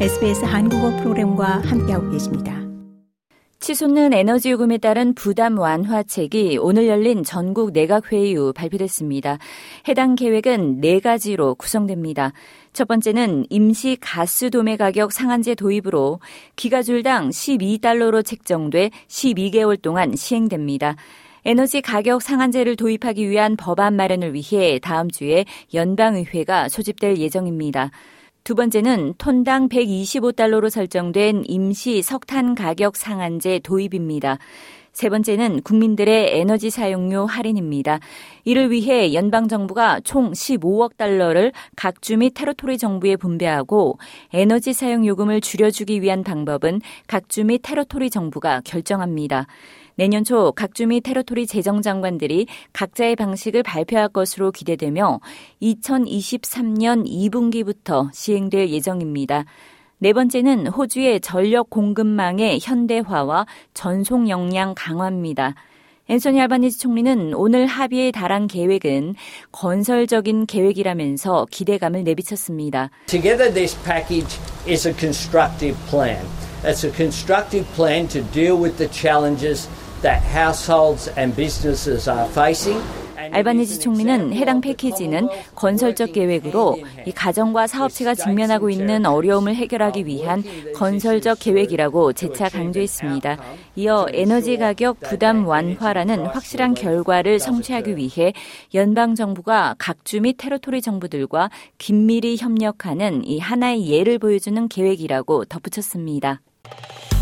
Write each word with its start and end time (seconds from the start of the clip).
SBS 0.00 0.44
한국어 0.44 0.90
프로그램과 0.96 1.60
함께하고 1.60 2.10
계십니다. 2.10 2.60
치솟는 3.60 4.12
에너지 4.12 4.50
요금에 4.50 4.78
따른 4.78 5.14
부담 5.14 5.56
완화책이 5.56 6.58
오늘 6.60 6.88
열린 6.88 7.22
전국 7.22 7.70
내각회의 7.70 8.32
이후 8.32 8.52
발표됐습니다. 8.52 9.38
해당 9.86 10.16
계획은 10.16 10.80
네 10.80 10.98
가지로 10.98 11.54
구성됩니다. 11.54 12.32
첫 12.72 12.88
번째는 12.88 13.46
임시 13.50 13.96
가스 14.00 14.50
도매 14.50 14.76
가격 14.76 15.12
상한제 15.12 15.54
도입으로 15.54 16.18
기가줄당 16.56 17.30
12달러로 17.30 18.24
책정돼 18.24 18.90
12개월 19.06 19.80
동안 19.80 20.16
시행됩니다. 20.16 20.96
에너지 21.44 21.80
가격 21.80 22.20
상한제를 22.20 22.74
도입하기 22.74 23.30
위한 23.30 23.56
법안 23.56 23.94
마련을 23.94 24.34
위해 24.34 24.80
다음 24.80 25.08
주에 25.08 25.44
연방의회가 25.72 26.68
소집될 26.68 27.18
예정입니다. 27.18 27.92
두 28.44 28.54
번째는 28.54 29.14
톤당 29.16 29.70
125달러로 29.70 30.68
설정된 30.68 31.44
임시 31.46 32.02
석탄 32.02 32.54
가격 32.54 32.94
상한제 32.94 33.60
도입입니다. 33.60 34.36
세 34.92 35.08
번째는 35.08 35.62
국민들의 35.62 36.38
에너지 36.38 36.68
사용료 36.70 37.24
할인입니다. 37.26 37.98
이를 38.44 38.70
위해 38.70 39.14
연방정부가 39.14 40.00
총 40.04 40.32
15억 40.32 40.96
달러를 40.98 41.52
각 41.74 42.02
주 42.02 42.16
및 42.18 42.32
테러토리 42.34 42.76
정부에 42.76 43.16
분배하고 43.16 43.98
에너지 44.34 44.74
사용 44.74 45.06
요금을 45.06 45.40
줄여주기 45.40 46.02
위한 46.02 46.22
방법은 46.22 46.82
각 47.08 47.28
주 47.30 47.44
및 47.44 47.60
테러토리 47.62 48.10
정부가 48.10 48.60
결정합니다. 48.64 49.46
내년 49.96 50.24
초 50.24 50.50
각주 50.52 50.86
및 50.86 51.02
테러토리 51.02 51.46
재정장관들이 51.46 52.46
각자의 52.72 53.14
방식을 53.16 53.62
발표할 53.62 54.08
것으로 54.08 54.50
기대되며 54.50 55.20
2023년 55.62 57.06
2분기부터 57.06 58.10
시행될 58.12 58.70
예정입니다. 58.70 59.44
네 59.98 60.12
번째는 60.12 60.66
호주의 60.66 61.20
전력 61.20 61.70
공급망의 61.70 62.58
현대화와 62.60 63.46
전송 63.72 64.28
역량 64.28 64.74
강화입니다. 64.76 65.54
앤소니 66.08 66.38
알바니지 66.42 66.78
총리는 66.80 67.32
오늘 67.32 67.66
합의에 67.66 68.10
달한 68.10 68.46
계획은 68.46 69.14
건설적인 69.52 70.46
계획이라면서 70.46 71.46
기대감을 71.50 72.04
내비쳤습니다. 72.04 72.90
Together 73.06 73.50
this 73.50 73.74
package 73.84 74.38
is 74.68 74.86
a 74.86 74.92
constructive 74.92 75.78
plan. 75.88 76.20
It's 76.64 76.82
a 76.82 76.90
constructive 76.90 77.66
plan 77.76 78.08
to 78.08 78.22
deal 78.32 78.56
with 78.56 78.78
the 78.78 78.88
challenges 78.88 79.68
that 80.00 80.22
households 80.22 81.12
and 81.14 81.36
businesses 81.36 82.08
are 82.08 82.26
facing. 82.32 82.80
알바니지 83.32 83.80
총리는 83.80 84.32
해당 84.32 84.60
패키지는 84.60 85.28
건설적 85.54 86.12
계획으로 86.12 86.78
이 87.06 87.12
가정과 87.12 87.66
사업체가 87.66 88.14
직면하고 88.14 88.70
있는 88.70 89.04
어려움을 89.06 89.54
해결하기 89.54 90.06
위한 90.06 90.42
건설적 90.74 91.38
계획이라고 91.38 92.12
재차 92.14 92.48
강조했습니다. 92.48 93.38
이어 93.76 94.06
에너지 94.12 94.56
가격 94.56 95.00
부담 95.00 95.46
완화라는 95.46 96.26
확실한 96.26 96.74
결과를 96.74 97.38
성취하기 97.38 97.96
위해 97.96 98.32
연방 98.74 99.14
정부가 99.14 99.74
각주 99.78 100.20
및 100.20 100.36
테러토리 100.38 100.80
정부들과 100.80 101.50
긴밀히 101.78 102.36
협력하는 102.38 103.24
이 103.24 103.38
하나의 103.38 103.88
예를 103.88 104.18
보여주는 104.18 104.68
계획이라고 104.68 105.44
덧붙였습니다. 105.46 106.40